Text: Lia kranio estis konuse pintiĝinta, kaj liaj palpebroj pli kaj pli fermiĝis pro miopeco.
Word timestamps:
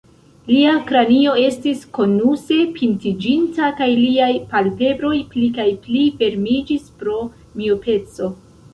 Lia 0.51 0.69
kranio 0.91 1.35
estis 1.41 1.83
konuse 1.97 2.57
pintiĝinta, 2.79 3.71
kaj 3.83 3.91
liaj 4.01 4.33
palpebroj 4.55 5.15
pli 5.37 5.53
kaj 5.61 5.69
pli 5.87 6.05
fermiĝis 6.19 6.93
pro 7.01 7.23
miopeco. 7.33 8.37